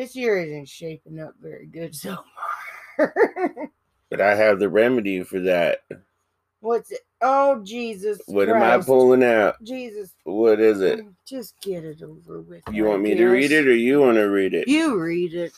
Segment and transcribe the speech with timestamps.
[0.00, 2.16] this year isn't shaping up very good so
[2.96, 3.14] far.
[4.08, 5.80] But I have the remedy for that.
[6.60, 7.00] What's it?
[7.20, 8.18] Oh Jesus!
[8.26, 9.62] What am I pulling out?
[9.62, 11.04] Jesus, What is it?
[11.26, 12.62] just get it over with.
[12.72, 14.68] You want me to read it or you want to read it?
[14.68, 15.52] You read it.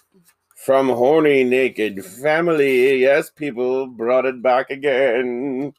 [0.57, 2.99] From Horny Naked Family.
[3.01, 5.73] Yes, people brought it back again.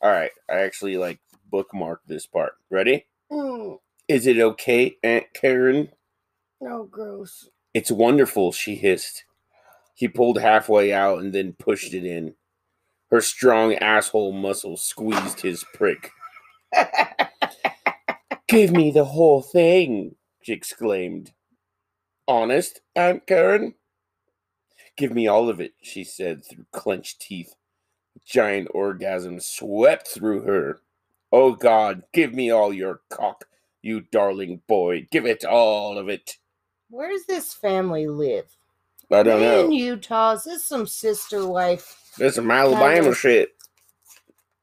[0.00, 0.30] All right.
[0.48, 1.20] I actually like
[1.52, 2.52] bookmarked this part.
[2.70, 3.06] Ready?
[3.32, 5.90] Mm, Is it okay, Aunt Karen?
[6.60, 7.48] no, gross.
[7.78, 9.22] It's wonderful, she hissed.
[9.94, 12.34] He pulled halfway out and then pushed it in.
[13.08, 16.10] Her strong asshole muscles squeezed his prick.
[18.48, 21.30] Give me the whole thing, she exclaimed.
[22.26, 23.76] Honest, Aunt Karen?
[24.96, 27.54] Give me all of it, she said through clenched teeth.
[28.26, 30.80] Giant orgasm swept through her.
[31.30, 33.44] Oh God, give me all your cock,
[33.82, 35.06] you darling boy.
[35.12, 36.38] Give it all of it.
[36.90, 38.46] Where does this family live?
[39.10, 39.66] I don't know.
[39.66, 40.32] In Utah.
[40.32, 42.14] Is this some sister wife?
[42.16, 43.50] There's some Alabama shit.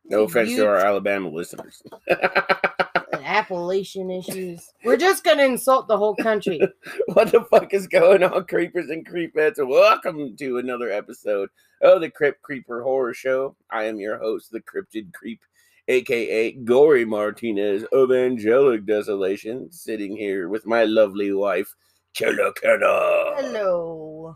[0.05, 1.83] No offense Ut- to our Alabama listeners.
[3.13, 4.73] Appalachian issues.
[4.83, 6.59] We're just gonna insult the whole country.
[7.13, 9.65] what the fuck is going on, creepers and creepettes?
[9.65, 11.49] Welcome to another episode
[11.83, 13.55] of the Crypt Creeper Horror Show.
[13.69, 15.41] I am your host, the Cryptid Creep,
[15.87, 21.75] aka Gorey Martinez of Angelic Desolation, sitting here with my lovely wife,
[22.15, 23.35] Killer Kenna.
[23.35, 24.33] Hello.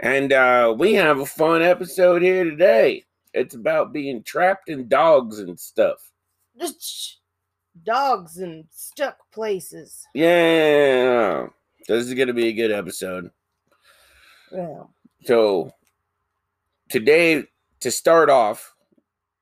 [0.00, 3.04] And uh, we have a fun episode here today.
[3.32, 6.12] It's about being trapped in dogs and stuff.
[6.60, 7.20] Just
[7.82, 10.06] dogs and stuck places.
[10.14, 11.46] Yeah.
[11.88, 13.30] This is going to be a good episode.
[14.52, 14.92] Well,
[15.24, 15.72] So,
[16.90, 17.44] today,
[17.80, 18.73] to start off,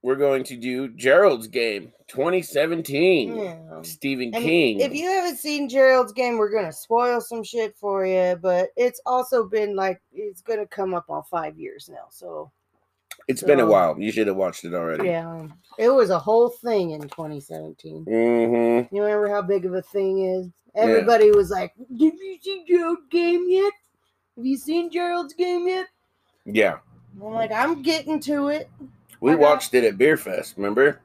[0.02, 3.36] we're going to do Gerald's Game 2017.
[3.36, 3.82] yeah.
[3.82, 4.80] Stephen And King.
[4.80, 8.36] If you haven't seen Gerald's game, we're gonna spoil some shit for you.
[8.40, 12.06] But it's also been like it's gonna come up on five years now.
[12.10, 12.50] So
[13.28, 13.98] it's been a while.
[13.98, 15.06] You should have watched it already.
[15.06, 15.46] yeah,
[15.78, 18.04] it was a whole thing in 2017.
[18.04, 18.94] Mm-hmm.
[18.94, 20.48] You remember how big of a thing is?
[20.74, 23.72] Everybody was like, "Have you seen Gerald's game yet?
[24.36, 25.86] Have you seen Gerald's game yet?"
[26.44, 26.78] Yeah.
[27.20, 28.70] I'm like, I'm getting to it.
[29.22, 30.98] We watched it at Beer Fest, remember?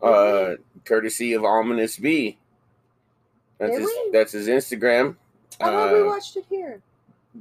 [0.00, 0.54] Uh,
[0.86, 2.38] courtesy of Ominous B.
[3.58, 4.10] That's Did his, we?
[4.12, 5.16] that's his Instagram.
[5.60, 6.80] I thought we Uh, watched it here.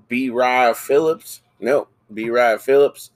[0.09, 0.29] B.
[0.29, 1.41] Rye Phillips.
[1.61, 2.29] No, B.
[2.29, 3.11] Rye Phillips.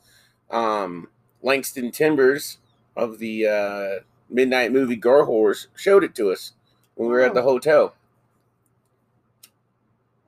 [0.50, 1.10] Um,
[1.42, 2.60] Langston Timbers
[2.96, 3.90] of the uh,
[4.30, 6.54] Midnight Movie Gore Horse showed it to us
[6.96, 7.44] when we were at the Oh.
[7.44, 7.96] hotel.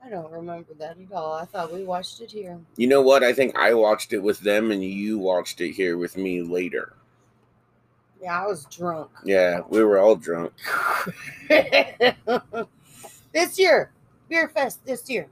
[0.06, 1.34] I don't remember that at all.
[1.34, 2.60] I thought we watched it here.
[2.78, 3.24] You know what?
[3.24, 6.94] I think I watched it with them and you watched it here with me later.
[8.22, 9.10] Yeah, I was drunk.
[9.24, 10.54] Yeah, we were all drunk.
[13.34, 13.92] this year,
[14.30, 15.28] beer fest this year.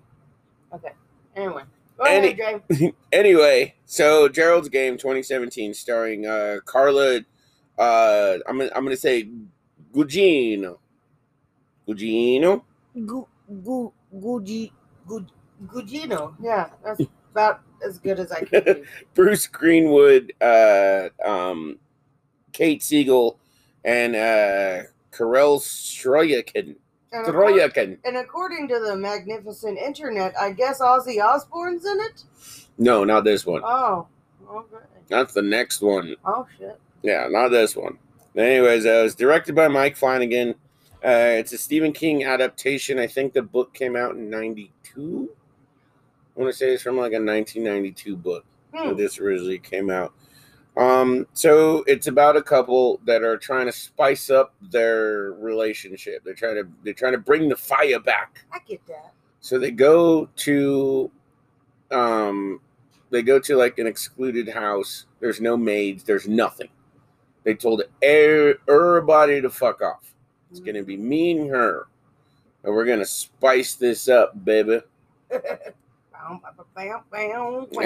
[0.74, 0.92] Okay.
[1.36, 1.64] Anyway,
[1.98, 2.62] go Any- ahead,
[3.12, 7.22] anyway, so Gerald's Game 2017 starring uh, Carla,
[7.78, 9.30] uh, I'm, gonna- I'm going to say
[9.94, 10.78] Gugino.
[11.88, 12.64] Gugino?
[13.06, 13.28] Gu
[13.64, 14.72] gu guji
[15.08, 15.26] gu
[15.66, 16.36] Gugino.
[16.42, 17.02] Yeah, that's
[17.32, 18.84] about as good as I can do.
[19.14, 21.80] Bruce Greenwood, uh, um,
[22.52, 23.40] Kate Siegel,
[23.84, 26.76] and uh, Carel Struycken.
[27.12, 32.24] And, according, and according to the magnificent internet, I guess Ozzy Osbourne's in it.
[32.80, 33.62] No, not this one.
[33.64, 34.08] Oh,
[34.50, 34.84] okay.
[35.10, 36.16] That's the next one.
[36.26, 36.80] Oh shit.
[37.04, 38.00] Yeah, not this one.
[38.36, 40.56] Anyways, uh, it was directed by Mike Flanagan.
[41.04, 42.98] Uh, it's a Stephen King adaptation.
[42.98, 45.30] I think the book came out in '92.
[46.36, 48.46] I want to say it's from like a 1992 book.
[48.74, 48.96] Hmm.
[48.96, 50.14] this originally came out.
[50.76, 56.24] Um, so it's about a couple that are trying to spice up their relationship.
[56.24, 58.44] They're trying to they're trying to bring the fire back.
[58.52, 59.14] I get that.
[59.42, 61.12] So they go to
[61.92, 62.60] um
[63.12, 65.06] they go to like an excluded house.
[65.20, 66.70] There's no maids, there's nothing.
[67.44, 70.16] They told er- everybody to fuck off.
[70.54, 71.88] It's gonna be me and her.
[72.64, 74.82] And we're gonna spice this up, baby.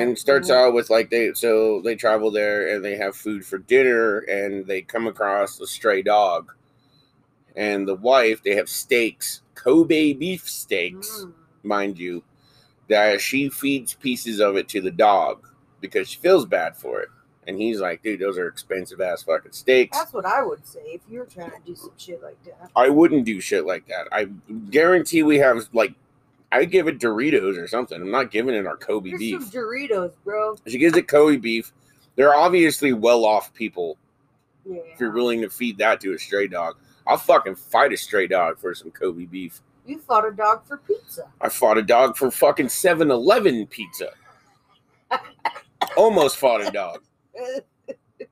[0.01, 3.45] and it starts out with like they so they travel there and they have food
[3.45, 6.51] for dinner and they come across a stray dog
[7.55, 11.33] and the wife they have steaks kobe beef steaks Mm.
[11.63, 12.21] mind you
[12.89, 15.47] that she feeds pieces of it to the dog
[15.81, 17.09] because she feels bad for it
[17.47, 20.81] and he's like dude those are expensive ass fucking steaks That's what I would say
[20.85, 22.69] if you were trying to do some shit like that.
[22.75, 24.25] i wouldn't do shit like that i
[24.69, 25.94] guarantee we have like
[26.51, 29.51] i give it doritos or something i'm not giving it our kobe Here's beef some
[29.51, 30.55] Doritos, bro.
[30.67, 31.71] She gives it Kobe beef.
[32.15, 33.97] They're obviously well off people
[34.65, 34.81] Yeah.
[34.94, 38.27] If you're willing to feed that to a stray dog, I'll fucking fight a stray
[38.27, 39.61] dog for some Kobe beef.
[39.85, 41.29] You fought a dog for pizza.
[41.39, 44.09] I fought a dog for fucking 7 Eleven pizza.
[45.97, 47.01] Almost fought a dog.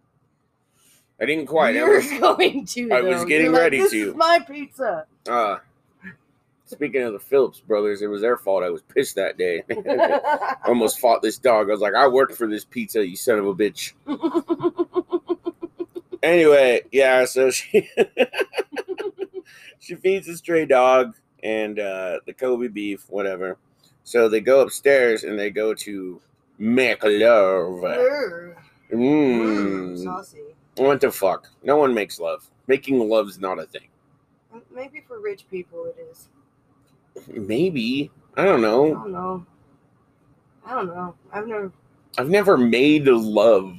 [1.19, 1.75] I didn't quite.
[1.75, 2.91] I You're was- going to.
[2.91, 5.05] I was getting like, ready this to." Is my pizza.
[5.29, 5.57] Uh,
[6.65, 8.63] speaking of the Phillips brothers, it was their fault.
[8.63, 9.63] I was pissed that day.
[10.65, 11.69] Almost fought this dog.
[11.69, 13.93] I was like, I worked for this pizza, you son of a bitch.
[16.23, 17.87] Anyway, yeah, so she
[19.79, 23.57] she feeds the stray dog and uh, the Kobe beef, whatever.
[24.03, 26.19] So they go upstairs and they go to
[26.57, 27.83] make love.
[28.91, 28.97] Urgh.
[28.97, 29.39] Mm,
[29.97, 30.03] Mmm.
[30.03, 30.39] saucy.
[30.77, 31.49] What the fuck?
[31.63, 32.49] No one makes love.
[32.67, 33.87] Making love's not a thing.
[34.73, 36.29] Maybe for rich people it is.
[37.27, 38.11] Maybe.
[38.35, 38.93] I don't I know.
[38.93, 39.45] don't know.
[40.65, 41.15] I don't know.
[41.31, 41.71] I've never.
[42.17, 43.77] I've never made love.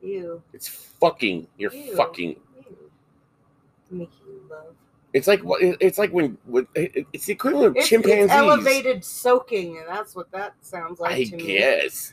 [0.00, 0.42] You.
[0.52, 1.46] It's fucking.
[1.58, 1.94] You're Ew.
[1.96, 2.30] fucking.
[2.56, 2.76] You.
[3.90, 4.08] Making
[4.50, 4.74] love.
[5.12, 5.60] It's like what?
[5.62, 6.36] It's like when.
[6.46, 8.24] when it's the equivalent of It's, chimpanzees.
[8.24, 11.46] it's elevated soaking, and that's what that sounds like I to me.
[11.46, 12.12] guess.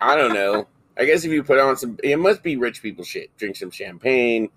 [0.00, 0.66] I don't know.
[0.98, 3.36] I guess if you put on some, it must be rich people shit.
[3.36, 4.48] Drink some champagne,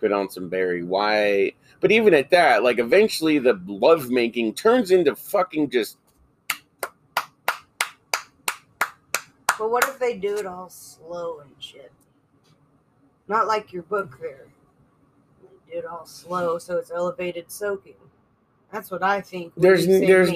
[0.00, 1.54] put on some Barry White.
[1.80, 5.98] But even at that, like eventually the love making turns into fucking just.
[9.58, 11.92] But what if they do it all slow and shit?
[13.28, 14.46] Not like your book there.
[15.42, 17.94] They do it all slow, so it's elevated soaking.
[18.72, 19.52] That's what I think.
[19.56, 20.32] There's there's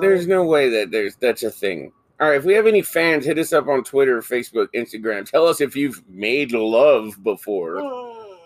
[0.00, 1.92] there's no way that there's that's a thing.
[2.18, 5.28] All right, if we have any fans, hit us up on Twitter, Facebook, Instagram.
[5.30, 7.74] Tell us if you've made love before.
[7.74, 8.36] Mm.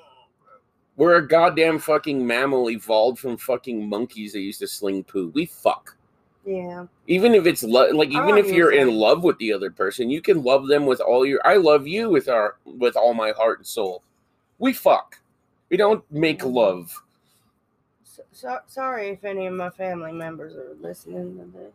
[0.97, 5.29] We're a goddamn fucking mammal evolved from fucking monkeys that used to sling poo.
[5.35, 5.97] We fuck.
[6.47, 6.87] Yeah.
[7.07, 10.23] even if it's lo- like even if you're in love with the other person you
[10.23, 13.59] can love them with all your i love you with our with all my heart
[13.59, 14.03] and soul
[14.59, 15.19] we fuck
[15.69, 16.55] we don't make Mhm.
[16.55, 17.03] love
[18.05, 21.73] So, so, sorry if any of my family members are listening to this.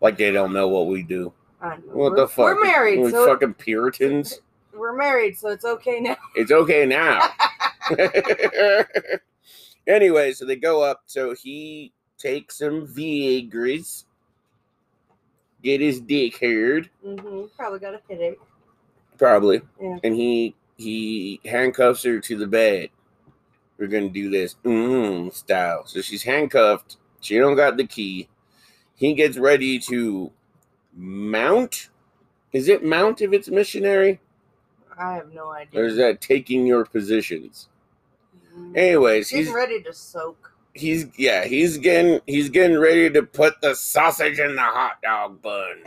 [0.00, 1.32] Like they don't know what we do.
[1.60, 1.82] I know.
[1.86, 2.44] what we're, the fuck?
[2.44, 4.40] We're married, we so fucking puritans?
[4.72, 6.16] We're married, so it's okay now.
[6.36, 7.30] it's okay now.
[9.88, 14.04] Anyway so they go up so he takes some viagra's.
[15.62, 16.88] Get his dick haired.
[17.04, 17.46] Mm-hmm.
[17.56, 18.38] Probably got a headache.
[19.16, 19.60] probably.
[19.80, 19.96] Yeah.
[20.04, 22.90] and he he handcuffs her to the bed.
[23.78, 25.86] We're gonna do this mm, style.
[25.86, 26.98] So she's handcuffed.
[27.20, 28.28] She don't got the key
[28.98, 30.30] he gets ready to
[30.94, 31.88] mount
[32.52, 34.20] is it mount if it's missionary
[34.98, 35.80] I have no idea.
[35.80, 37.68] or is that taking your positions
[38.56, 38.76] Mhm.
[38.76, 40.52] anyways Getting he's ready to soak.
[40.74, 45.40] he's yeah he's getting he's getting ready to put the sausage in the hot dog
[45.42, 45.82] bun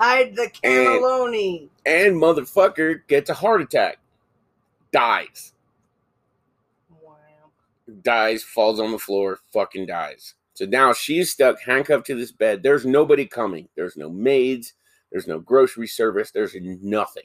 [0.00, 1.68] Hide the cannelloni.
[1.86, 3.98] and motherfucker gets a heart attack
[4.92, 5.52] dies
[7.02, 7.14] Wow.
[8.02, 10.34] dies, falls on the floor, fucking dies.
[10.54, 12.62] So now she's stuck, handcuffed to this bed.
[12.62, 13.68] There's nobody coming.
[13.76, 14.74] There's no maids.
[15.10, 16.30] There's no grocery service.
[16.30, 17.24] There's nothing.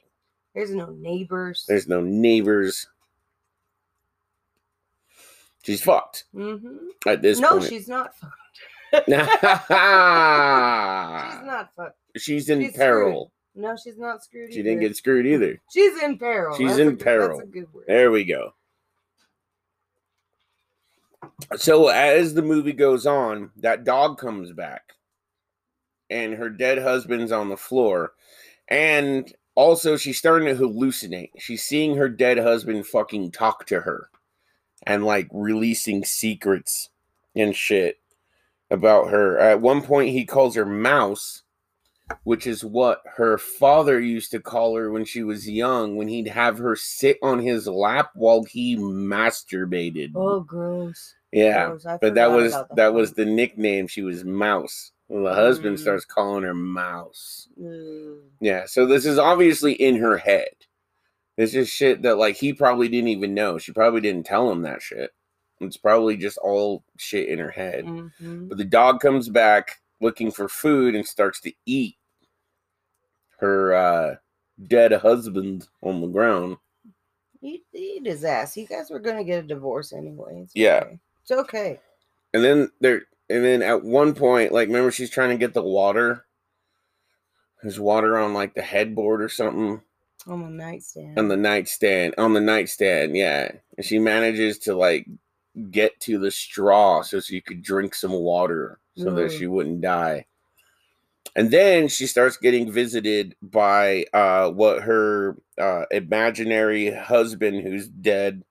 [0.54, 1.64] There's no neighbors.
[1.68, 2.86] There's no neighbors.
[5.62, 6.56] She's fucked hmm
[7.06, 7.64] at this No, point.
[7.68, 8.34] she's not fucked.
[8.92, 9.16] she's She's
[11.46, 11.96] not fucked.
[12.16, 13.30] She's in She's peril.
[13.54, 14.52] No, she's not screwed.
[14.52, 15.60] She didn't get screwed either.
[15.72, 16.56] She's in peril.
[16.56, 17.38] She's That's in a peril.
[17.38, 17.84] That's a good word.
[17.86, 18.54] There we go.
[21.56, 24.94] So as the movie goes on, that dog comes back,
[26.08, 28.12] and her dead husband's on the floor,
[28.68, 31.30] and also she's starting to hallucinate.
[31.38, 34.10] She's seeing her dead husband fucking talk to her,
[34.84, 36.88] and like releasing secrets
[37.34, 37.98] and shit
[38.70, 39.38] about her.
[39.38, 41.42] At one point, he calls her Mouse,
[42.24, 46.28] which is what her father used to call her when she was young, when he'd
[46.28, 50.12] have her sit on his lap while he masturbated.
[50.14, 51.14] Oh, gross.
[51.32, 51.86] yeah, Gross.
[52.00, 53.86] But that was that was the nickname.
[53.86, 54.92] She was Mouse.
[55.08, 55.80] Well, the husband Mm.
[55.80, 57.48] starts calling her Mouse.
[57.58, 58.18] Ugh.
[58.40, 60.48] Yeah, so this is obviously in her head.
[61.36, 63.58] This is shit that like he probably didn't even know.
[63.58, 65.10] She probably didn't tell him that shit.
[65.60, 67.84] It's probably just all shit in her head.
[67.84, 68.48] Mhm.
[68.48, 71.96] But the dog comes back looking for food and starts to eat
[73.40, 74.16] her uh,
[74.68, 76.56] dead husband on the ground.
[77.42, 78.56] Eat, eat his ass.
[78.56, 80.42] You guys were gonna get a divorce anyway.
[80.44, 80.82] It's Yeah.
[80.84, 80.98] okay.
[81.22, 81.80] It's okay.
[82.34, 85.62] And then there, and then at one point, like remember she's trying to get the
[85.62, 86.26] water.
[87.62, 89.80] There's water on like the headboard or something
[90.26, 91.18] On the nightstand.
[91.18, 92.14] on the nightstand.
[92.18, 93.50] On the nightstand, yeah.
[93.76, 95.06] And she manages to like
[95.70, 100.26] get to the straw so she could drink some water so that she wouldn't die.
[101.36, 108.42] And then she starts getting visited by uh, what her uh, imaginary husband, who's dead,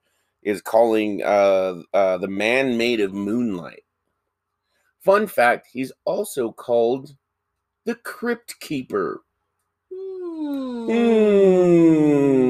[0.44, 3.84] is calling uh, uh, the man made of moonlight.
[5.02, 7.16] Fun fact: He's also called
[7.86, 9.22] the Crypt Keeper.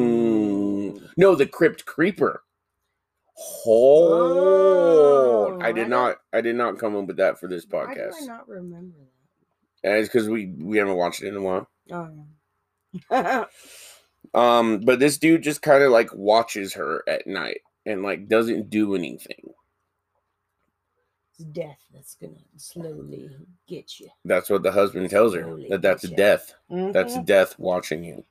[0.09, 1.09] Mm.
[1.17, 2.43] No, the Crypt Creeper.
[3.65, 5.91] Oh, Oh, I I did don't-
[6.33, 8.25] I did not come up with that for this do I podcast.
[8.27, 8.97] not remember
[9.83, 11.67] And it's because we we haven't watched it in a while.
[11.91, 12.09] Oh,
[13.11, 13.45] yeah.
[14.33, 18.69] Um, but this dude just kind of like watches her at night and like doesn't
[18.69, 19.53] do anything.
[21.31, 23.29] it's death that's gonna slowly
[23.67, 24.09] get you.
[24.25, 26.53] That's what the husband tells her that that's death.
[26.69, 27.25] That's Mhm.
[27.25, 28.23] death watching you.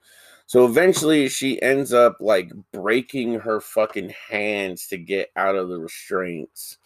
[0.47, 5.81] So eventually she ends up like breaking her fucking hands to get out of the
[5.81, 6.79] restraints.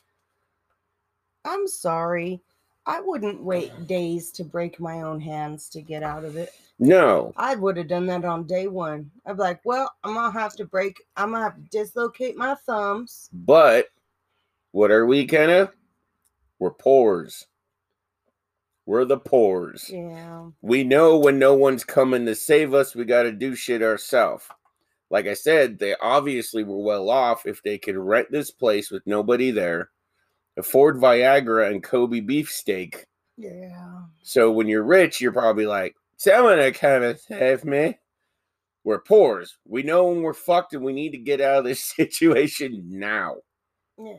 [1.44, 2.40] I'm sorry.
[2.86, 3.44] I wouldn't uh-huh.
[3.44, 6.50] wait days to break my own hands to get out of it.
[6.78, 9.10] No, I would have done that on day one.
[9.26, 12.54] I'd be like, well, I'm gonna have to break, I'm gonna have to dislocate my
[12.66, 13.28] thumbs.
[13.32, 13.86] but
[14.72, 15.70] what are we, Kenna?
[16.58, 17.46] We're pores.
[18.86, 19.88] We're the pores.
[19.90, 20.46] Yeah.
[20.60, 24.44] We know when no one's coming to save us, we got to do shit ourselves.
[25.10, 29.06] Like I said, they obviously were well off if they could rent this place with
[29.06, 29.90] nobody there,
[30.56, 33.06] afford Viagra and Kobe beefsteak.
[33.36, 34.02] Yeah.
[34.22, 37.98] So when you're rich, you're probably like, someone to come and save me.
[38.84, 39.56] We're pores.
[39.66, 43.36] We know when we're fucked and we need to get out of this situation now.
[43.98, 44.18] Yeah.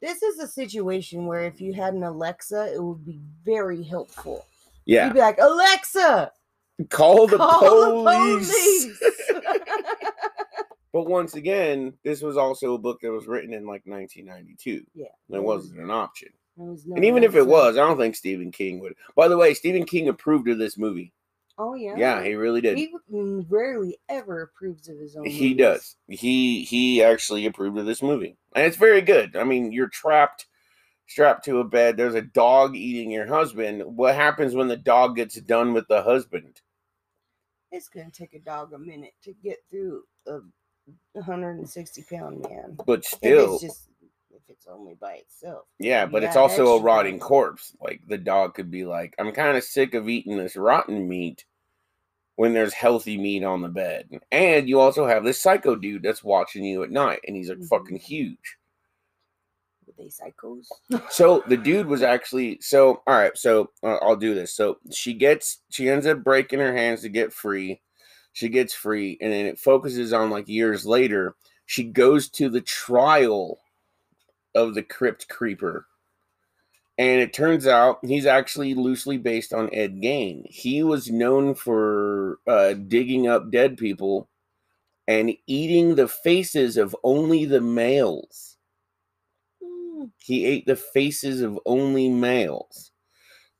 [0.00, 4.44] This is a situation where if you had an Alexa, it would be very helpful.
[4.84, 5.06] Yeah.
[5.06, 6.32] You'd be like, Alexa,
[6.90, 8.50] Call the call police.
[8.50, 9.21] the police.
[10.92, 14.84] But once again, this was also a book that was written in like 1992.
[14.94, 15.06] yeah.
[15.30, 16.28] It wasn't an option.
[16.56, 18.94] There was no And even if it was, I don't think Stephen King would.
[19.16, 21.12] By the way, Stephen King approved of this movie.
[21.58, 21.94] Oh yeah.
[21.96, 22.76] Yeah, he really did.
[22.76, 25.24] He mm, rarely ever approves of his own.
[25.24, 25.56] He movies.
[25.58, 25.96] does.
[26.08, 28.36] He he actually approved of this movie.
[28.54, 29.36] And it's very good.
[29.36, 30.46] I mean, you're trapped
[31.06, 31.96] strapped to a bed.
[31.96, 33.82] There's a dog eating your husband.
[33.84, 36.60] What happens when the dog gets done with the husband?
[37.70, 40.40] It's gonna take a dog a minute to get through a
[41.12, 42.76] 160 pound man.
[42.86, 43.88] But If still, it's just
[44.30, 45.66] if it's only by itself.
[45.78, 47.74] yeah, but it's also a rotting corpse.
[47.80, 51.44] Like the dog could be like, I'm kind of sick of eating this rotten meat
[52.36, 54.08] when there's healthy meat on the bed.
[54.32, 57.58] And you also have this psycho dude that's watching you at night, and he's like
[57.58, 57.68] Mhm.
[57.68, 58.56] fucking huge.
[59.86, 60.66] Were they psychos?
[61.10, 63.36] So the dude was actually so all right.
[63.36, 64.54] So uh, I'll do this.
[64.54, 67.82] So she gets she ends up breaking her hands to get free.
[68.32, 71.34] She gets free, and then it focuses on like years later.
[71.66, 73.60] She goes to the trial
[74.54, 75.86] of the Crypt Creeper,
[76.98, 80.44] and it turns out he's actually loosely based on Ed Gein.
[80.46, 84.28] He was known for uh, digging up dead people
[85.08, 88.52] and eating the faces of only the males
[90.18, 92.92] he ate the faces of only males.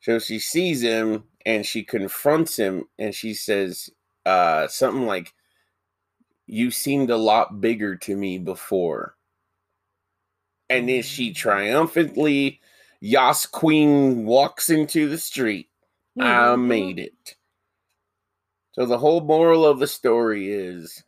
[0.00, 3.91] So she sees him and she confronts him and she says
[4.26, 5.33] uh, something like,
[6.47, 9.17] You seemed a lot bigger to me before.
[10.69, 12.61] And then she triumphantly,
[13.00, 15.69] Yas Queen walks into the street.
[16.19, 16.67] I Mhm.
[16.67, 17.37] made it.
[18.73, 21.05] So the whole moral of the story is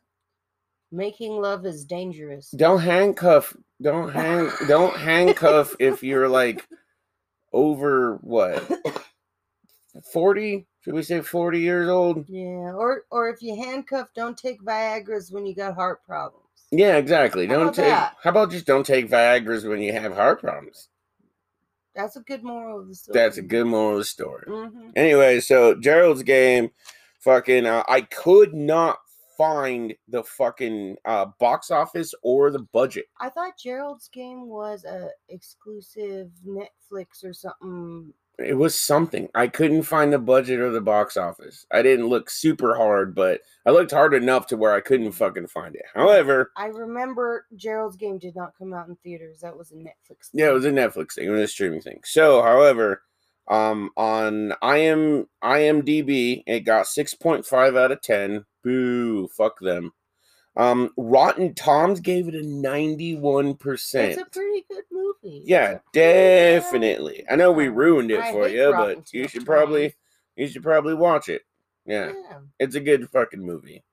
[0.91, 2.49] Making love is dangerous.
[2.51, 6.65] don't handcuff don't hang don't handcuff if you're like
[7.53, 8.63] over what
[10.13, 14.61] 40 should we say 40 years old Yeah, or or if you handcuff, don't take
[14.61, 16.41] Viagra's when you got heart problems.
[16.71, 18.15] yeah exactly How don't take that?
[18.23, 20.89] how about just don't take viagra's when you have heart problems
[21.95, 23.13] That's a good moral of the story.
[23.19, 26.69] that's a good moral of the story hmm anyway so gerald's game
[27.19, 28.97] fucking uh, i could not
[29.37, 35.09] find the fucking uh box office or the budget I thought Gerald's game was a
[35.27, 38.13] exclusive Netflix or something.
[38.39, 39.29] It was something.
[39.35, 41.65] I couldn't find the budget or the box office.
[41.71, 45.47] I didn't look super hard, but I looked hard enough to where I couldn't fucking
[45.47, 45.85] find it.
[45.93, 49.39] However, I remember Gerald's game did not come out in theaters.
[49.41, 50.29] That was a Netflix.
[50.33, 52.01] yeah, it was a Netflix thing, it was a streaming thing.
[52.03, 53.01] So, however,
[53.47, 58.45] um, on IM IMDb, it got six point five out of ten.
[58.63, 59.93] Boo, fuck them.
[60.57, 64.11] Um, Rotten Toms gave it a ninety-one percent.
[64.11, 65.43] It's a pretty good movie.
[65.45, 67.25] Yeah, a pretty good definitely.
[67.29, 69.95] I know we ruined it I for you, Rotten but you should probably
[70.35, 71.41] you should probably watch it.
[71.85, 72.13] Yeah.
[72.29, 72.39] Yeah.
[72.59, 73.83] It's a good fucking movie.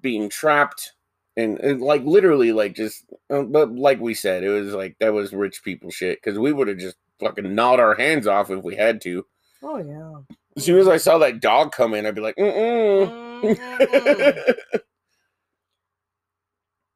[0.00, 0.92] Being trapped
[1.36, 5.12] and, and, like literally like just uh, but like we said, it was like that
[5.12, 8.62] was rich people shit because we would have just fucking gnawed our hands off if
[8.62, 9.24] we had to.
[9.62, 10.36] Oh yeah.
[10.56, 14.80] As soon as I saw that dog come in, I'd be like, mm Mm-mm.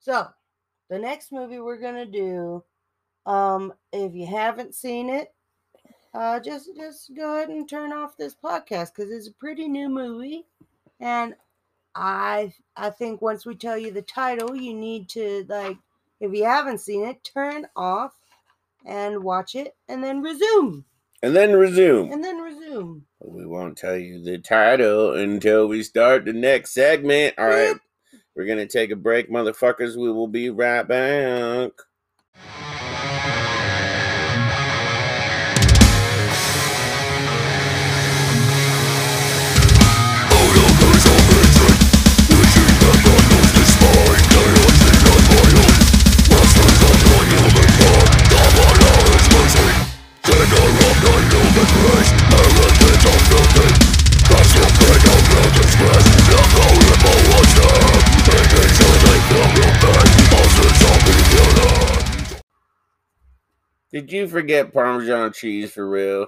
[0.00, 0.28] So,
[0.88, 2.64] the next movie we're gonna do,
[3.26, 5.32] um, if you haven't seen it,
[6.14, 9.88] uh, just just go ahead and turn off this podcast because it's a pretty new
[9.88, 10.46] movie,
[10.98, 11.34] and
[11.94, 15.76] I I think once we tell you the title, you need to like
[16.20, 18.12] if you haven't seen it, turn off
[18.84, 20.84] and watch it, and then resume,
[21.22, 22.10] and then resume.
[22.10, 23.04] and then resume.
[23.20, 27.34] We won't tell you the title until we start the next segment.
[27.38, 27.76] All right,
[28.34, 29.96] We're gonna take a break, motherfuckers.
[29.96, 31.72] We will be right back.
[64.10, 66.26] Did you forget Parmesan cheese for real?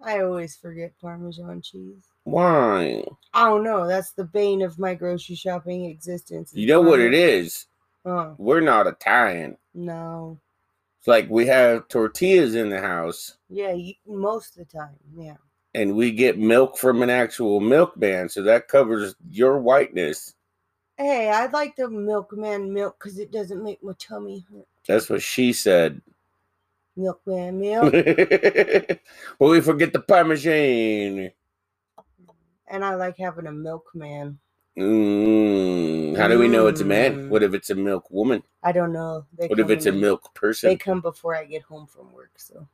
[0.00, 2.04] I always forget Parmesan cheese.
[2.22, 3.02] Why?
[3.32, 3.88] I don't know.
[3.88, 6.52] That's the bane of my grocery shopping existence.
[6.54, 7.66] You know what it is?
[8.04, 9.56] Oh, We're not Italian.
[9.74, 10.38] no.
[11.00, 14.94] It's like we have tortillas in the house Yeah, you, most of the time.
[15.18, 15.34] Yeah.
[15.74, 20.34] and we get milk from an actual milkman, so that covers your whiteness.
[20.96, 24.68] Hey, I'd like the milkman milk because it doesn't make my tummy hurt.
[24.86, 26.00] That's what she said.
[26.96, 27.92] Milkman milk.
[27.92, 29.00] but
[29.38, 31.30] we forget the Parmesan.
[32.68, 34.38] and I like having a milkman.
[34.78, 37.14] Mm, how do we know it's a man?
[37.14, 37.28] Mm.
[37.28, 38.42] What if it's a milk woman?
[38.62, 39.24] I don't know.
[39.38, 40.70] They What if it's a milk person?
[40.70, 42.66] They come before I get home from work, so.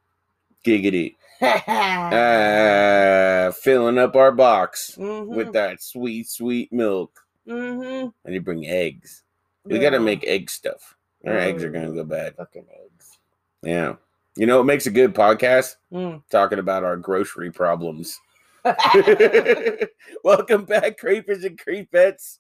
[0.65, 1.17] Giggity.
[1.43, 5.35] Ah, filling up our box mm-hmm.
[5.35, 7.19] with that sweet, sweet milk.
[7.49, 8.09] mm-hmm.
[8.25, 9.23] And you bring eggs.
[9.65, 10.97] We gotta make egg stuff.
[11.27, 12.37] Our eggs are gonna go bad.
[12.37, 13.19] fucking eggs.
[13.63, 13.95] Yeah.
[14.37, 15.77] You know it makes a good podcast?
[15.93, 16.23] Mm.
[16.31, 18.19] Talking about our grocery problems.
[20.25, 22.39] Welcome back, creepers and creepettes.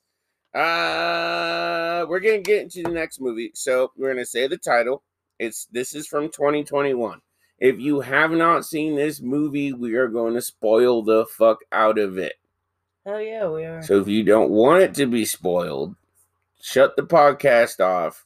[0.55, 3.51] Uh, we're gonna get into the next movie.
[3.55, 5.03] So we're gonna say the title.
[5.39, 7.21] It's this is from 2021.
[7.59, 11.99] If you have not seen this movie, we are going to spoil the fuck out
[11.99, 12.35] of it.
[13.05, 13.83] Hell yeah, we are.
[13.83, 15.95] So if you don't want it to be spoiled,
[16.63, 18.25] shut the podcast off,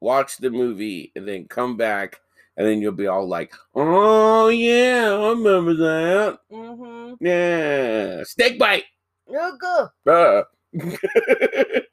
[0.00, 2.21] watch the movie, and then come back,
[2.56, 7.14] and then you'll be all like, "Oh yeah, I remember that." mm-hmm.
[7.24, 8.84] Yeah, steak bite.
[9.28, 10.44] Oh, good.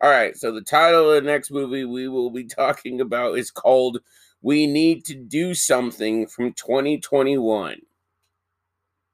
[0.00, 3.50] All right, so the title of the next movie we will be talking about is
[3.50, 4.00] called
[4.42, 7.80] "We Need to Do Something" from 2021.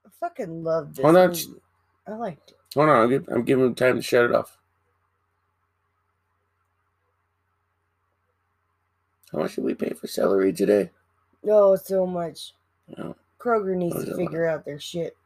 [0.04, 1.04] I fucking love this.
[1.04, 1.44] Hold on, movie.
[2.08, 2.56] I liked it.
[2.74, 4.58] Hold on, I'm giving him time to shut it off.
[9.32, 10.90] How much did we pay for celery today?
[11.48, 12.54] Oh, so much.
[12.96, 13.16] No.
[13.38, 15.16] Kroger needs to figure out their shit.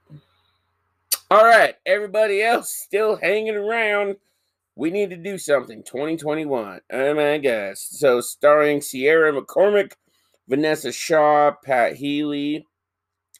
[1.30, 4.16] All right, everybody else still hanging around.
[4.76, 5.82] We need to do something.
[5.82, 6.80] 2021.
[6.92, 7.78] Oh my gosh.
[7.78, 9.92] So, starring Sierra McCormick,
[10.48, 12.66] Vanessa Shaw, Pat Healy,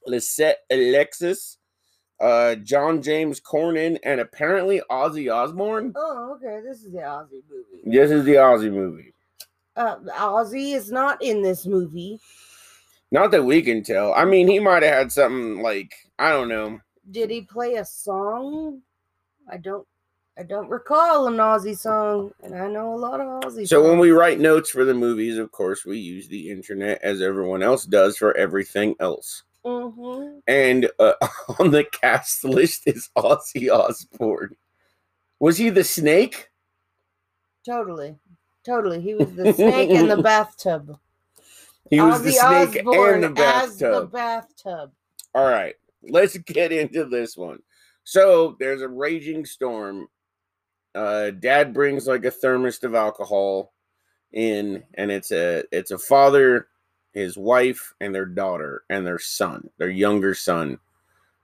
[0.07, 1.59] Lisette Alexis,
[2.20, 5.92] uh, John James Cornyn, and apparently Ozzy Osbourne.
[5.94, 6.61] Oh, okay.
[6.64, 7.96] This is the Ozzy movie.
[7.96, 9.13] This is the Ozzy movie.
[9.76, 12.20] Uh, Ozzy is not in this movie.
[13.10, 14.12] Not that we can tell.
[14.14, 16.80] I mean, he might have had something like I don't know.
[17.10, 18.82] Did he play a song?
[19.50, 19.87] I don't.
[20.37, 23.68] I don't recall an Ozzy song, and I know a lot of Ozzy.
[23.68, 27.22] So when we write notes for the movies, of course, we use the internet as
[27.22, 29.44] everyone else does for everything else.
[29.64, 30.40] Mhm.
[30.48, 31.12] And uh,
[31.60, 34.56] on the cast list is Ozzy Osbourne.
[35.38, 36.48] Was he the snake?
[37.64, 38.14] totally,
[38.64, 40.98] totally, he was the snake in the bathtub.
[41.90, 44.12] He was the snake Osbourne and the as the bathtub.
[44.12, 44.92] bathtub.
[45.35, 47.61] All right, let's get into this one.
[48.05, 50.09] So there's a raging storm.
[50.94, 53.72] Uh, Dad brings like a thermos of alcohol
[54.33, 56.68] in, and it's a it's a father,
[57.12, 60.79] his wife, and their daughter, and their son, their younger son,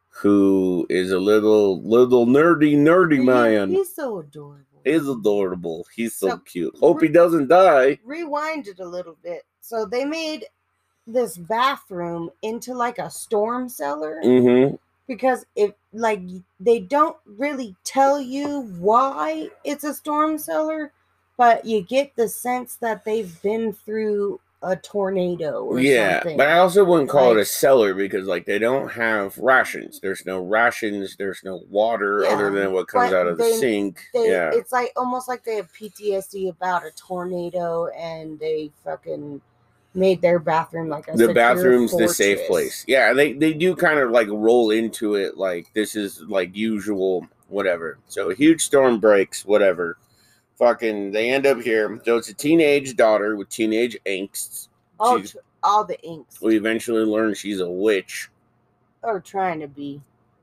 [0.09, 3.70] who is a little little nerdy nerdy man.
[3.70, 4.69] He's so adorable.
[4.84, 5.86] He's adorable.
[5.94, 6.76] He's so, So, cute.
[6.78, 7.98] Hope he doesn't die.
[8.04, 9.42] Rewind it a little bit.
[9.60, 10.46] So they made
[11.06, 14.76] this bathroom into like a storm cellar Mm-hmm.
[15.08, 16.20] because if like
[16.60, 20.92] they don't really tell you why it's a storm cellar,
[21.36, 26.36] but you get the sense that they've been through a tornado or yeah, something.
[26.36, 30.00] but I also wouldn't call it a cellar because like they don't have rations.
[30.00, 31.16] There's no rations.
[31.16, 34.00] There's no water other than what comes out of the sink.
[34.12, 39.40] they yeah, it's like almost like they have PTSD about a tornado and they fucking
[39.94, 42.84] made their bathroom like a the bathroom's the safe place.
[42.86, 47.26] Yeah, they they do kind of like roll into it like this is like usual,
[47.48, 47.98] whatever.
[48.08, 49.96] So a huge storm breaks, whatever.
[50.60, 51.98] Fucking, they end up here.
[52.04, 54.68] So it's a teenage daughter with teenage angst.
[55.00, 58.28] All, tr- all the inks We eventually learn she's a witch.
[59.02, 60.02] Or trying to be.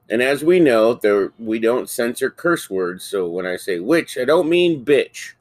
[0.09, 3.03] And as we know, there we don't censor curse words.
[3.03, 5.33] So when I say witch, I don't mean bitch.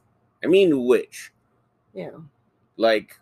[0.45, 1.33] I mean witch.
[1.95, 2.11] Yeah.
[2.77, 3.19] Like,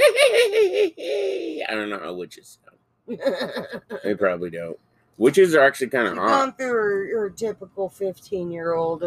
[0.00, 3.20] I don't know how witches sound.
[4.02, 4.76] They probably don't.
[5.16, 6.26] Witches are actually kind of hot.
[6.26, 9.04] gone through her, her typical 15 year old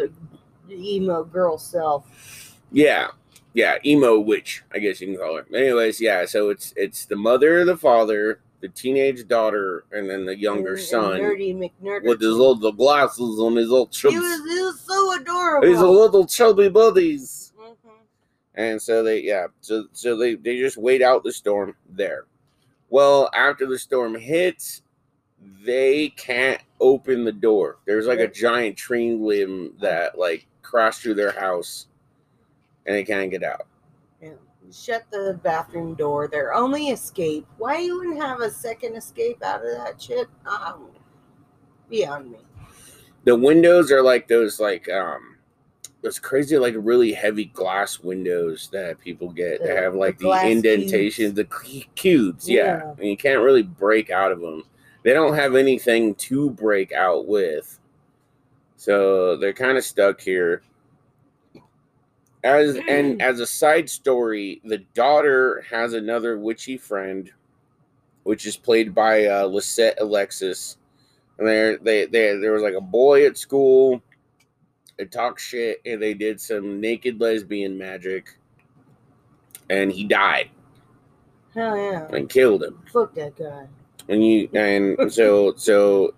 [0.73, 2.57] emo girl self.
[2.71, 3.07] Yeah,
[3.53, 5.45] yeah, emo witch, I guess you can call her.
[5.55, 6.25] Anyways, yeah.
[6.25, 10.79] So it's it's the mother, the father, the teenage daughter, and then the younger And-
[10.79, 12.07] and son Nerdy McNerdy.
[12.07, 15.67] with his little glasses on his little He chubby, was, he was so adorable.
[15.67, 17.53] his little chubby buddies.
[17.59, 17.75] Mhm.
[18.55, 22.25] And so they, yeah, so so they they just wait out the storm there.
[22.89, 24.81] Well, after the storm hits,
[25.63, 27.77] they can't open the door.
[27.85, 31.87] There's like a giant tree limb that like crashed through their house,
[32.85, 33.67] and they can't get out.
[34.21, 34.31] Yeah.
[34.71, 36.27] Shut the bathroom door.
[36.27, 37.45] Their only escape.
[37.57, 40.27] Why you wouldn't have a second escape out of that shit?
[40.45, 40.87] Um,
[41.89, 42.39] beyond me.
[43.25, 45.37] The windows are like those like um
[46.01, 49.61] those crazy like really heavy glass windows that people get.
[49.61, 51.47] They The- have like the, glass indentations, the
[51.95, 52.49] cubes.
[52.49, 52.63] Yeah.
[52.77, 52.91] Yeah.
[52.99, 54.63] and you can't really break out of them.
[55.03, 57.79] They don't have anything to break out with,
[58.85, 60.61] so they're kind of stuck here.
[62.43, 67.31] As and as a side story, the daughter has another witchy friend,
[68.25, 70.77] which is played by uh, Lisette Alexis.
[71.39, 74.03] And there, they, they, there was like a boy at school.
[74.97, 78.37] They talked shit, and they did some naked lesbian magic,
[79.71, 80.51] and he died
[81.55, 82.07] Hell yeah.
[82.15, 82.77] and killed him.
[82.93, 83.65] Fuck that guy.
[84.09, 86.13] And you and so so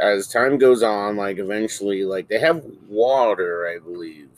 [0.00, 4.28] as time goes on, like eventually, like they have water, I believe.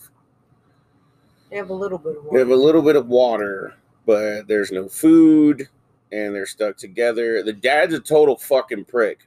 [1.51, 3.75] They have a little bit of They have a little bit of water,
[4.07, 5.69] but there's no food,
[6.13, 7.43] and they're stuck together.
[7.43, 9.27] The dad's a total fucking prick.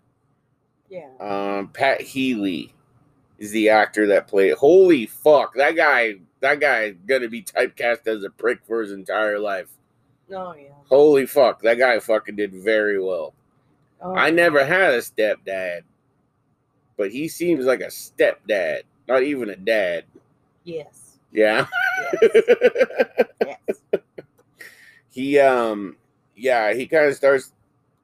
[0.89, 1.10] Yeah.
[1.19, 2.74] Um, Pat Healy
[3.39, 4.54] is the actor that played.
[4.54, 6.15] Holy fuck, that guy!
[6.39, 9.69] That guy gonna be typecast as a prick for his entire life.
[10.32, 10.69] Oh yeah.
[10.89, 13.34] Holy fuck, that guy fucking did very well.
[14.02, 15.84] Oh, I never had a stepdad,
[16.97, 20.06] but he seems like a stepdad, not even a dad.
[20.63, 21.17] Yes.
[21.32, 21.65] Yeah.
[22.21, 22.43] Yes.
[23.45, 23.79] yes.
[25.10, 25.97] he um
[26.36, 27.51] yeah, he kind of starts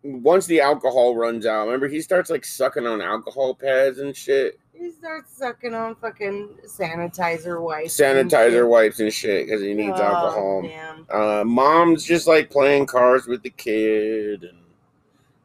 [0.03, 1.65] once the alcohol runs out.
[1.65, 4.59] Remember he starts like sucking on alcohol pads and shit.
[4.73, 7.95] He starts sucking on fucking sanitizer wipes.
[7.99, 8.67] Sanitizer shit.
[8.67, 10.61] wipes and shit cuz he needs Oh, alcohol.
[10.63, 11.05] Damn.
[11.09, 14.57] Uh mom's just like playing cards with the kid and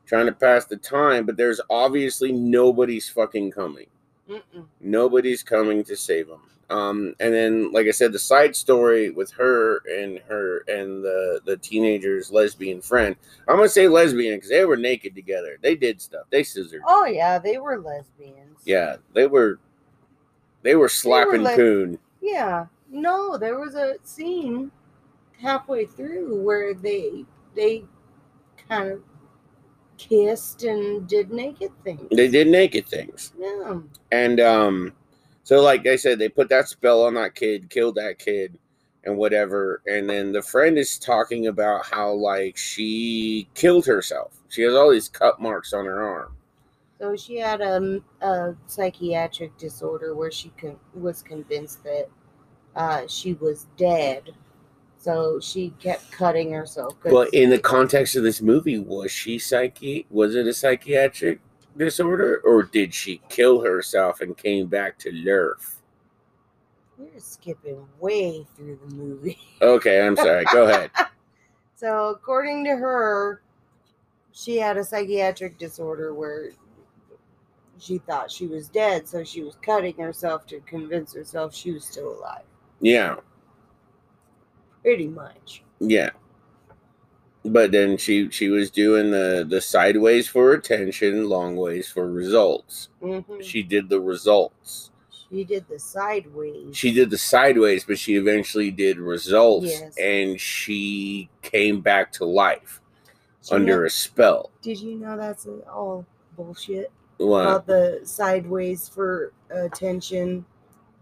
[0.06, 3.86] trying to pass the time, but there's obviously nobody's fucking coming.
[4.28, 4.64] Mm-mm.
[4.80, 6.40] nobody's coming to save him
[6.70, 11.40] um and then like i said the side story with her and her and the
[11.44, 16.00] the teenager's lesbian friend i'm gonna say lesbian because they were naked together they did
[16.00, 18.60] stuff they scissored Oh yeah, they were lesbians.
[18.64, 19.58] yeah they were
[20.62, 22.64] they were slapping like- coon Yeah.
[22.90, 24.70] No, there was a scene
[25.38, 27.84] halfway through where they they
[28.70, 29.02] kind of
[29.96, 32.06] kissed and did naked things.
[32.10, 33.80] they did naked things Yeah.
[34.12, 34.92] and um
[35.42, 38.56] so like i said they put that spell on that kid killed that kid
[39.04, 44.62] and whatever and then the friend is talking about how like she killed herself she
[44.62, 46.36] has all these cut marks on her arm
[47.00, 52.08] So she had a, a psychiatric disorder where she con- was convinced that
[52.76, 54.32] uh, she was dead.
[55.04, 56.94] So she kept cutting herself.
[57.04, 61.40] but in the context of this movie was she psyche was it a psychiatric
[61.76, 65.82] disorder or did she kill herself and came back to life
[66.96, 69.36] we're skipping way through the movie.
[69.60, 70.90] okay i'm sorry go ahead
[71.76, 73.42] So, according to her,
[74.32, 76.52] she had a psychiatric disorder where
[77.78, 81.84] she thought she was dead, so she was cutting herself to convince herself she was
[81.84, 82.44] still alive.
[82.80, 83.16] yeah
[84.84, 85.62] Pretty much.
[85.80, 86.10] Yeah.
[87.44, 92.88] But then she she was doing the the sideways for attention, long ways for results.
[93.02, 94.90] hmm She did the results.
[95.30, 96.76] She did the sideways.
[96.76, 99.96] She did the sideways, but she eventually did results, Yes.
[99.98, 102.80] and she came back to life
[103.42, 104.50] Did you under know- a spell.
[104.62, 106.92] Did you know that's all bullshit?
[107.16, 107.42] What?
[107.42, 110.44] About the sideways for attention,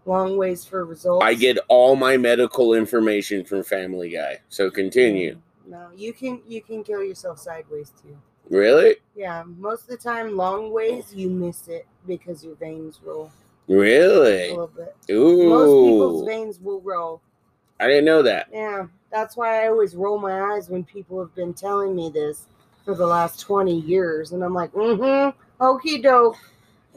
[0.05, 1.23] long ways for results.
[1.23, 4.39] I get all my medical information from Family Guy.
[4.49, 5.37] So continue.
[5.65, 8.17] No, you can you can kill yourself sideways too.
[8.49, 8.97] Really?
[9.15, 13.31] Yeah, most of the time, long ways you miss it because your veins roll
[13.67, 14.47] Really?
[14.47, 14.95] a little bit.
[15.09, 15.49] Ooh.
[15.49, 17.21] Most people's veins will roll.
[17.79, 18.49] I didn't know that.
[18.51, 22.47] Yeah, that's why I always roll my eyes when people have been telling me this
[22.85, 24.31] for the last 20 years.
[24.31, 26.37] And I'm like, mm hmm, okie doke.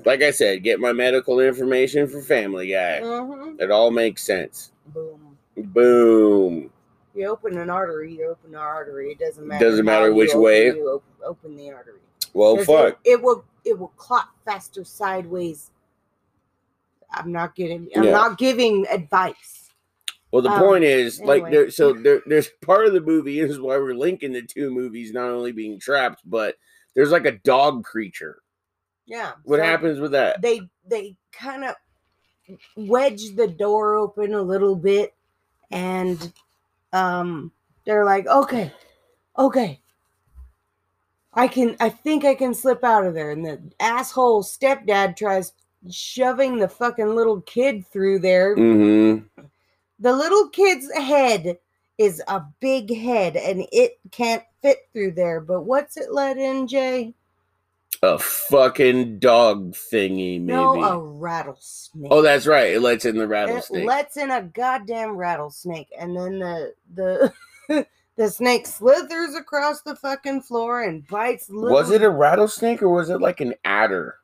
[0.05, 3.01] Like I said, get my medical information from Family Guy.
[3.03, 3.61] Mm-hmm.
[3.61, 4.73] It all makes sense.
[4.89, 5.37] Boom.
[5.57, 6.71] Boom.
[7.15, 9.13] You open an artery, you open an artery.
[9.13, 9.65] It doesn't matter.
[9.65, 10.67] Doesn't matter which open- way.
[10.67, 12.01] You op- open the artery.
[12.35, 12.99] Well, fuck.
[13.05, 15.71] It, it will it will clot faster sideways.
[17.11, 17.89] I'm not getting.
[17.97, 18.11] I'm Yeah.
[18.11, 19.71] not giving advice.
[20.31, 21.51] Well, the Um, point is, like, anyway.
[21.53, 25.13] there, so there, there's part of the movie is why we're linking the two movies,
[25.13, 26.57] not only being trapped, but
[26.95, 28.43] there's like a dog creature.
[29.07, 29.33] Yeah.
[29.45, 30.43] What so happens with that?
[30.43, 31.75] They they kind of
[32.77, 35.15] wedge the door open a little bit,
[35.71, 36.33] and
[36.93, 37.53] um,
[37.85, 38.73] they're like, okay,
[39.39, 39.81] okay.
[41.33, 41.77] I can.
[41.81, 43.31] I think I can slip out of there.
[43.31, 45.53] And the asshole stepdad tries
[45.91, 48.57] shoving the fucking little kid through there.
[48.57, 49.45] Mm-hmm.
[49.99, 51.59] The little kid's head
[51.99, 55.41] is a big head and it can't fit through there.
[55.41, 57.15] But what's it let in, Jay?
[58.03, 60.43] A fucking dog thingy, maybe.
[60.43, 62.09] No, a rattlesnake.
[62.11, 62.75] oh, that's right.
[62.75, 63.85] It lets in the rattlesnake.
[63.85, 63.87] it rattlesnake.
[63.87, 67.35] lets in a goddamn rattlesnake, and then the the
[68.17, 71.49] the snake slithers across the fucking floor and bites.
[71.49, 74.17] Little, was it a rattlesnake or was it like an adder?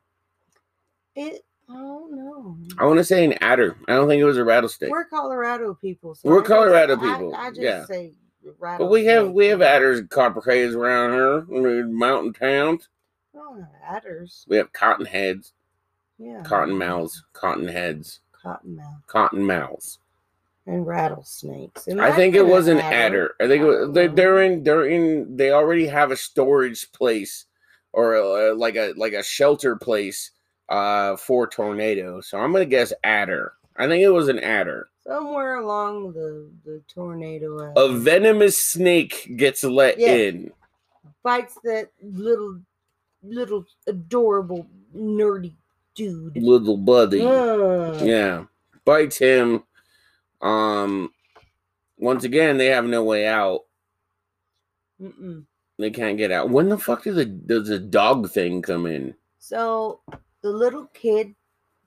[1.15, 1.45] It.
[1.69, 2.57] Oh no.
[2.77, 3.77] I want to say an adder.
[3.87, 4.91] I don't think it was a rattlesnake.
[4.91, 6.13] We're Colorado people.
[6.13, 7.85] So We're I Colorado I- people, I, just yeah.
[7.85, 8.13] say
[8.59, 12.89] but we have we have adders and copperheads around here in mountain towns.
[13.35, 14.45] Oh, adders.
[14.47, 15.53] We have cotton heads,
[16.17, 16.43] Yeah.
[16.43, 19.07] cotton mouths, cotton heads, Cotton Cottonmouth.
[19.07, 19.99] cotton mouths.
[20.65, 21.87] and rattlesnakes.
[21.87, 23.35] It I think it was an adder.
[23.41, 27.45] I think it was, they're, they're in they're in they already have a storage place
[27.91, 30.31] or uh like a like a shelter place
[30.69, 32.21] uh for tornado.
[32.21, 33.53] So I'm gonna guess adder.
[33.75, 34.87] I think it was an adder.
[35.05, 40.13] Somewhere along the, the tornado A venomous snake gets let Yeah.
[40.13, 40.51] in.
[41.23, 42.61] bites that little,
[43.23, 45.53] little adorable nerdy
[45.95, 46.37] dude.
[46.37, 47.21] Little buddy.
[47.21, 48.05] Mm.
[48.05, 48.45] Yeah.
[48.85, 49.63] Bites him.
[50.41, 51.11] Um
[51.97, 53.61] once again they have no way out.
[55.01, 55.45] Mm-mm.
[55.79, 56.49] They can't get out.
[56.49, 59.15] When the fuck does the does the dog thing come in?
[59.39, 60.01] So
[60.41, 61.33] the little kid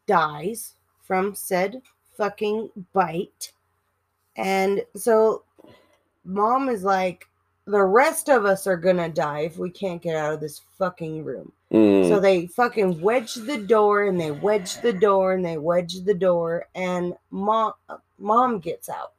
[0.06, 1.82] dies from said
[2.16, 3.52] fucking bite.
[4.36, 5.44] And so
[6.24, 7.26] mom is like,
[7.66, 11.24] the rest of us are gonna die if we can't get out of this fucking
[11.24, 11.52] room.
[11.72, 12.08] Mm.
[12.08, 16.14] So they fucking wedge the door and they wedge the door and they wedge the
[16.14, 17.72] door and mom
[18.18, 19.12] mom gets out.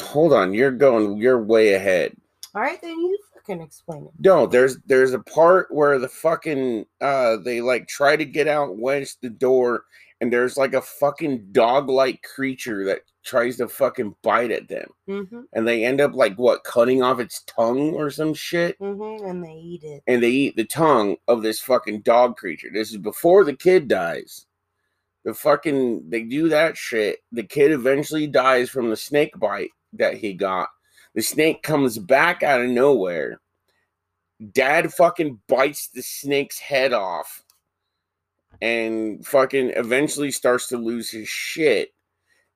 [0.00, 2.16] Hold on, you're going you're way ahead.
[2.54, 4.12] All right, then you fucking explain it.
[4.18, 8.78] No, there's there's a part where the fucking uh they like try to get out,
[8.78, 9.84] wedge the door,
[10.20, 14.88] and there's like a fucking dog-like creature that tries to fucking bite at them.
[15.08, 15.40] Mm-hmm.
[15.52, 18.78] And they end up like what, cutting off its tongue or some shit?
[18.78, 19.26] Mm-hmm.
[19.26, 20.02] And they eat it.
[20.06, 22.68] And they eat the tongue of this fucking dog creature.
[22.72, 24.46] This is before the kid dies.
[25.24, 27.20] The fucking they do that shit.
[27.32, 30.68] The kid eventually dies from the snake bite that he got.
[31.14, 33.40] The snake comes back out of nowhere.
[34.52, 37.43] Dad fucking bites the snake's head off
[38.64, 41.90] and fucking eventually starts to lose his shit.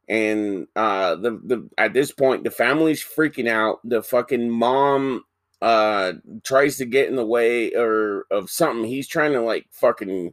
[0.08, 3.80] And uh the the at this point the family's freaking out.
[3.84, 5.24] The fucking mom
[5.60, 8.84] uh tries to get in the way or of something.
[8.88, 10.32] He's trying to like fucking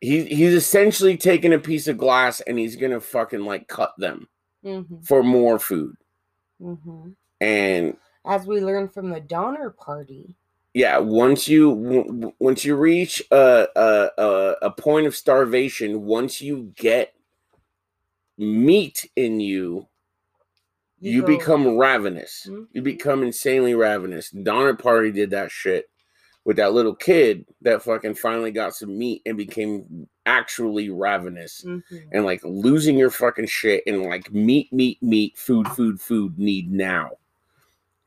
[0.00, 4.28] he he's essentially taking a piece of glass and he's gonna fucking like cut them
[4.64, 5.00] Mm-hmm.
[5.00, 5.96] for more food.
[6.60, 7.08] Mm-hmm.
[7.40, 10.36] And As we learned from the Donner Party.
[10.74, 16.72] Yeah, once you w- once you reach a, a a point of starvation, once you
[16.76, 17.14] get
[18.38, 19.86] meat in you,
[21.00, 22.46] you, go- become ravenous.
[22.46, 22.84] You Mhm.
[22.84, 24.30] become insanely ravenous.
[24.30, 25.90] Donner Party did that shit
[26.44, 31.82] with that little kid that fucking finally got some meat and became actually ravenous Mhm.
[32.12, 36.70] and like losing your fucking shit and like meat, meat, meat, food, food, food, need
[36.72, 37.10] now.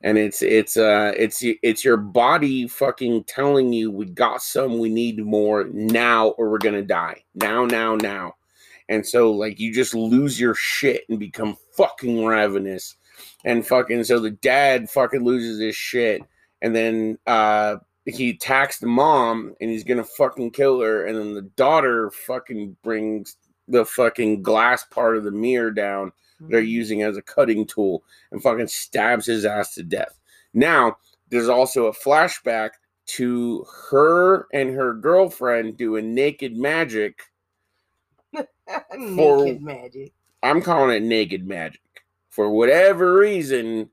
[0.06, 4.88] And it's it's uh it's it's your body fucking telling you we got some we
[4.88, 7.24] need more now or we're gonna die.
[7.34, 8.36] Now now now.
[8.88, 12.96] And so like you just lose your shit and become fucking ravenous.
[13.46, 16.22] And fucking so the dad fucking loses his shit.
[16.62, 21.08] And then uh he attacks the mom and he's gonna fucking kill her.
[21.08, 23.38] And then the daughter fucking brings
[23.68, 28.42] the fucking glass part of the mirror down they're using as a cutting tool and
[28.42, 30.20] fucking stabs his ass to death.
[30.54, 30.98] Now,
[31.30, 32.72] there's also a flashback
[33.08, 37.22] to her and her girlfriend doing naked magic.
[38.34, 40.14] Naked For- magic.
[40.44, 41.82] I'm calling it naked magic
[42.30, 43.90] for whatever reason,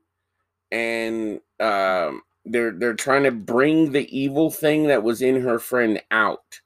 [0.71, 6.01] and um, they're they're trying to bring the evil thing that was in her friend
[6.11, 6.61] out,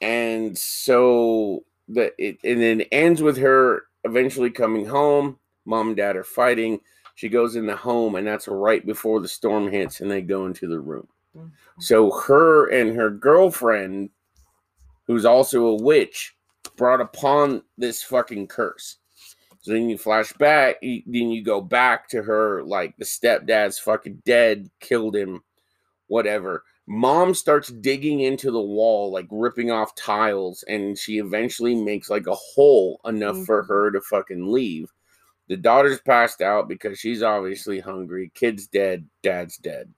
[0.00, 5.38] and so the it and then it ends with her eventually coming home.
[5.64, 6.80] Mom and dad are fighting.
[7.14, 10.46] She goes in the home, and that's right before the storm hits, and they go
[10.46, 11.08] into the room.
[11.36, 11.50] Mhm.
[11.78, 14.10] So her and her girlfriend,
[15.06, 16.36] who's also a witch,
[16.76, 18.98] brought upon this fucking curse.
[19.60, 23.78] So then you flash back, you- then you go back to her, like the stepdad's
[23.78, 25.42] fucking dead, killed him,
[26.08, 26.64] whatever.
[26.86, 32.26] Mom starts digging into the wall, like ripping off tiles, and she eventually makes like
[32.26, 33.68] a hole enough for Mhm.
[33.68, 34.92] her to fucking leave.
[35.48, 38.30] The daughter's passed out because she's obviously hungry.
[38.34, 39.94] Kid's dead, dad's dead.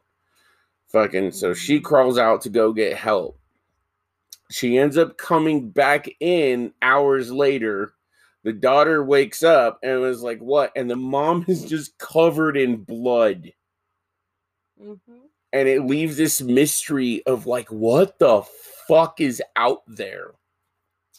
[0.88, 1.84] Fucking, so she Mhm.
[1.84, 3.38] crawls out to go get help.
[4.50, 7.94] She ends up coming back in hours later.
[8.44, 10.70] The daughter wakes up and was like, What?
[10.76, 13.52] And the mom is just covered in blood.
[14.80, 15.25] Mhm.
[15.52, 18.42] And it leaves this mystery of like, what the
[18.88, 20.32] fuck is out there?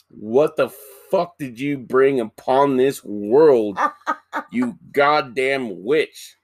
[0.10, 0.70] What the
[1.12, 3.80] fuck did you bring upon this world,
[4.52, 6.38] you goddamn witch?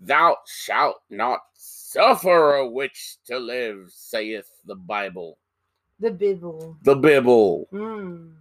[0.00, 5.38] Thou shalt not suffer a witch to live, saith the Bible.
[5.98, 6.76] The Bible.
[6.82, 7.68] The Bible.
[7.72, 8.34] Mm.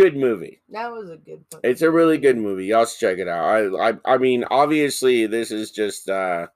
[0.00, 0.62] Good movie.
[0.70, 1.60] That was a good one.
[1.62, 2.64] It's a really good movie.
[2.64, 3.44] Y'all should check it out.
[3.44, 6.46] I, I I mean, obviously this is just uh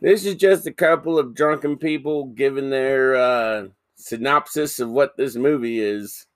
[0.00, 5.34] this is just a couple of drunken people giving their uh synopsis of what this
[5.34, 6.26] movie is.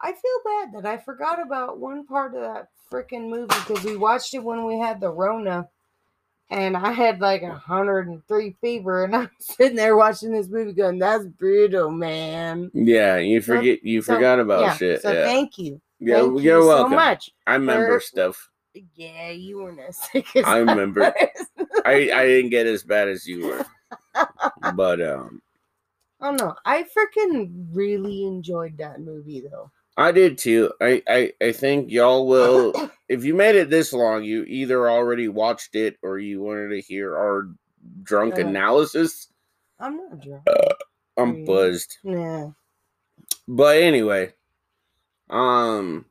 [0.00, 3.96] I feel bad that I forgot about one part of that freaking movie because we
[3.96, 5.68] watched it when we had the Rona,
[6.50, 10.48] and I had like a hundred and three fever, and I'm sitting there watching this
[10.48, 15.02] movie, going, "That's brutal, man." Yeah, you So- forget you So, forgot about yeah, shit.
[15.02, 15.24] So yeah.
[15.24, 15.80] thank you.
[16.00, 16.92] yeah, thank you're you welcome.
[16.92, 17.30] so much.
[17.46, 18.48] I remember for- stuff.
[18.94, 21.00] Yeah, you weren't as sick as I remember.
[21.56, 21.68] was.
[21.84, 23.66] I I didn't get as bad as you were.
[24.74, 25.42] But um
[26.20, 26.54] I don't know.
[26.64, 29.70] I freaking really enjoyed that movie though.
[29.96, 30.72] I did too.
[30.80, 32.72] I, I I think y'all will
[33.12, 36.80] if you made it this long, you either already watched it or you wanted to
[36.80, 37.48] hear our
[38.02, 39.28] drunk Uh, analysis.
[39.78, 40.42] I'm not drunk.
[41.18, 41.46] I'm mm.
[41.46, 41.98] buzzed.
[42.02, 42.50] Yeah.
[43.46, 44.32] But anyway,
[45.28, 46.06] um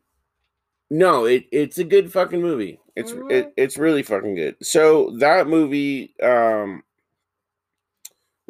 [0.92, 2.80] no, it it's a good fucking movie.
[2.96, 3.32] It's Mhm.
[3.32, 4.58] it, it's really fucking good.
[4.62, 6.84] So that movie um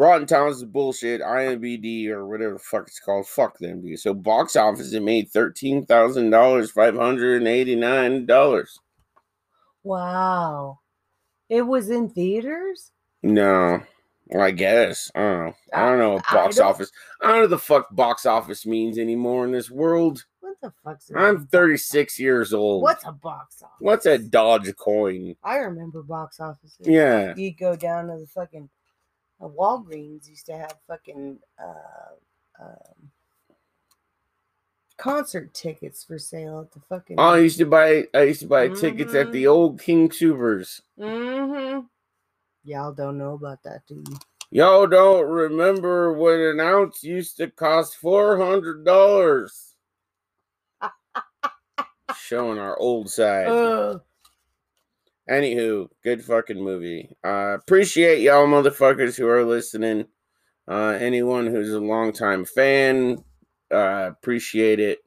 [0.02, 1.22] Rotten Tomatoes is bullshit.
[1.22, 3.28] IMDb or whatever the fuck it's called.
[3.28, 4.00] Fuck them, dude.
[4.00, 8.80] So box office it made thirteen thousand dollars, five hundred and eighty nine dollars.
[9.84, 10.80] Wow.
[11.50, 12.90] It was in theaters?
[13.22, 13.82] No,
[14.28, 15.54] well, I guess I don't know.
[15.74, 16.92] I don't know what I box don't- office.
[17.22, 20.26] I don't know what the fuck box office means anymore in this world.
[20.40, 22.82] What the fuck's I'm box thirty six years old.
[22.82, 23.76] What's a box office?
[23.80, 25.36] What's a Dogecoin?
[25.44, 26.88] I remember box offices.
[26.88, 27.36] Yeah.
[27.38, 28.68] You go down to the fucking
[29.42, 33.12] uh, Walgreens used to have fucking uh, um,
[34.98, 37.18] concert tickets for sale at the fucking.
[37.20, 38.06] Oh, I used to buy.
[38.14, 39.52] I used to buy tickets at the Mhm.
[39.52, 40.82] old King Soopers.
[41.00, 41.82] Mm-hmm.
[42.64, 44.18] Y'all don't know about that, do you?
[44.52, 49.76] Y'all don't remember when an ounce used to cost four hundred dollars?
[52.16, 53.48] Showing our old side.
[53.48, 54.02] Ugh.
[55.30, 57.16] Anywho, good fucking movie.
[57.24, 60.06] Uh, appreciate y'all motherfuckers who are listening.
[60.68, 63.24] Uh, anyone who's a longtime fan,
[63.72, 65.00] uh, appreciate it.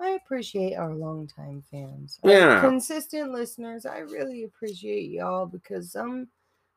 [0.00, 2.20] I appreciate our longtime fans.
[2.22, 2.60] Our Yeah.
[2.60, 3.86] consistent listeners.
[3.86, 6.28] I really appreciate y'all because some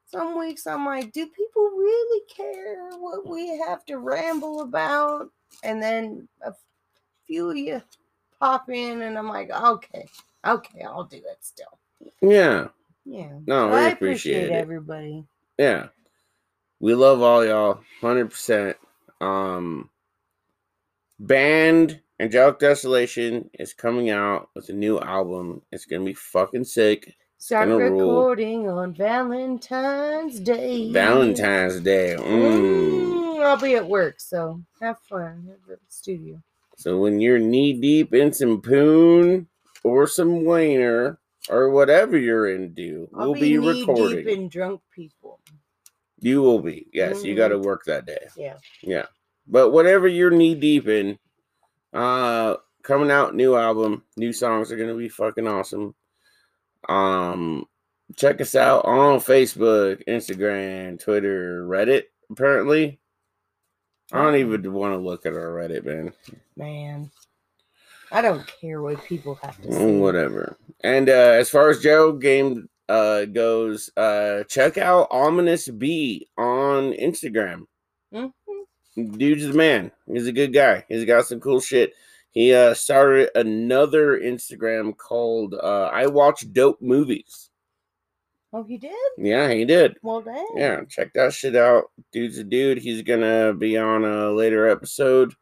[0.05, 5.29] some weeks I'm like, do people really care what we have to ramble about?
[5.63, 6.53] And then a
[7.27, 7.81] few of you
[8.39, 10.07] pop in and I'm like, okay,
[10.45, 11.79] okay, I'll do it still.
[12.21, 12.67] Yeah,
[13.05, 13.31] Yeah.
[13.47, 14.51] No, we I appreciate it.
[14.51, 15.25] everybody.
[15.57, 15.87] yeah.
[16.79, 18.75] We love all y'all, hundred percent.
[19.19, 19.89] Um,
[21.19, 25.61] band Angelic Desolation is coming out with a new album.
[25.71, 27.15] It's gonna be fucking sick.
[27.37, 27.99] Start gonna rule.
[27.99, 30.91] recording on Valentine's Day.
[30.91, 32.15] Valentine's Day.
[32.17, 33.11] Mm.
[33.13, 36.41] Mm, I'll be at work, so have fun at the studio.
[36.77, 39.47] So when you're knee deep in some poon
[39.83, 41.17] or some wiener
[41.49, 44.17] or whatever you're into, I'll we'll be, knee recording.
[44.25, 45.39] deep in drunk people.
[46.19, 46.87] You will be.
[46.93, 47.37] Yes, you Mhm.
[47.37, 48.27] got to work that day.
[48.37, 48.57] Yeah.
[48.83, 49.07] Yeah.
[49.47, 51.17] But whatever you're knee deep in,
[51.93, 55.93] uh coming out new album, new songs are going to be fucking awesome.
[56.87, 57.65] Um
[58.15, 62.99] check us out on Facebook, Instagram, Twitter, Reddit apparently.
[64.13, 66.13] I don't even want to look at our Reddit, man.
[66.57, 67.09] Man.
[68.11, 69.91] I don't care what people have to say.
[69.97, 70.57] Whatever.
[70.83, 76.91] And uh as far as Joe game uh goes, uh check out Ominous B on
[76.93, 77.65] Instagram.
[78.13, 78.33] Mhm.
[79.17, 79.91] dude's the man.
[80.11, 80.85] He's a good guy.
[80.89, 81.93] He's got some cool shit.
[82.31, 87.49] He uh started another Instagram called uh I Watch Dope Movies.
[88.53, 88.91] Oh, he did?
[89.17, 89.95] Yeah, he did.
[90.03, 90.45] Well, dang.
[90.57, 91.85] Yeah, check that shit out.
[92.11, 92.79] Dude's a dude.
[92.79, 95.33] He's gonna be on a later episode.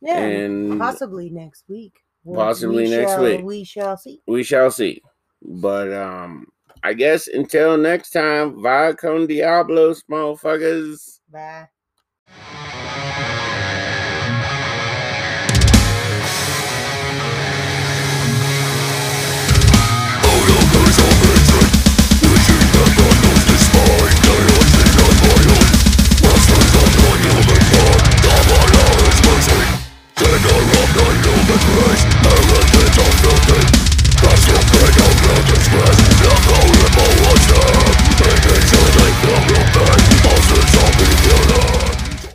[0.00, 0.18] Yeah.
[0.18, 1.94] And possibly next week.
[2.24, 3.44] Well, Possibly we next shall- week.
[3.44, 4.20] We shall see.
[4.26, 5.02] we shall see.
[5.42, 6.46] But um
[6.82, 11.20] I guess until next time, via con diablos, motherfuckers.
[11.30, 11.68] Bye.
[35.64, 37.64] Don't go in my water
[38.20, 39.12] Make it so they
[41.24, 41.43] feel